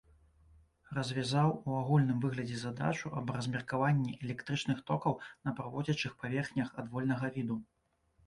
Развязаў 0.97 1.49
у 1.69 1.75
агульным 1.81 2.21
выглядзе 2.23 2.57
задачу 2.61 3.11
аб 3.19 3.27
размеркаванні 3.35 4.15
электрычных 4.27 4.77
токаў 4.89 5.13
на 5.49 5.55
праводзячых 5.59 6.11
паверхнях 6.23 6.67
адвольнага 6.85 7.31
віду. 7.37 7.59